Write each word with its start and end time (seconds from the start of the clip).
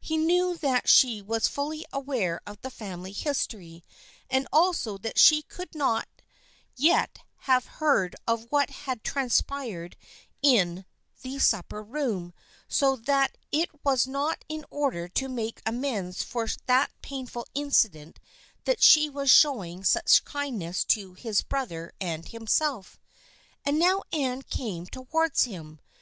He 0.00 0.16
knew 0.16 0.56
that 0.56 0.88
she 0.88 1.20
was 1.20 1.46
fully 1.46 1.84
aware 1.92 2.40
of 2.46 2.58
the 2.62 2.70
family 2.70 3.12
history, 3.12 3.84
and 4.30 4.48
also 4.50 4.96
that 4.96 5.18
she 5.18 5.42
could 5.42 5.74
not 5.74 6.08
yet 6.74 7.18
have 7.40 7.66
heard 7.66 8.16
of 8.26 8.50
what 8.50 8.70
had 8.70 9.04
transpired 9.04 9.98
in 10.40 10.86
the 11.22 11.22
212 11.22 11.22
THE 11.22 11.28
FRIENDSHIP 11.28 11.34
OF 11.34 11.34
ANNE 11.34 11.46
supper 11.50 11.82
room, 11.82 12.34
so 12.66 12.98
it 13.52 13.70
was 13.84 14.06
not 14.06 14.42
in 14.48 14.64
order 14.70 15.06
to 15.06 15.28
make 15.28 15.60
amends 15.66 16.22
for 16.22 16.48
that 16.64 16.90
painful 17.02 17.46
incident 17.54 18.20
that 18.64 18.82
she 18.82 19.10
was 19.10 19.30
showing 19.30 19.84
such 19.84 20.24
kindness 20.24 20.82
to 20.84 21.12
his 21.12 21.42
brother 21.42 21.92
and 22.00 22.26
himself. 22.28 22.98
And 23.66 23.78
now 23.78 24.02
Anne 24.14 24.40
came 24.40 24.86
towards 24.86 25.44
him. 25.44 25.78